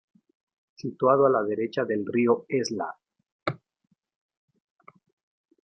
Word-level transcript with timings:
Situado 0.73 1.27
a 1.27 1.29
la 1.29 1.43
derecha 1.43 1.85
del 1.85 2.03
Río 2.07 2.45
Esla. 2.49 2.97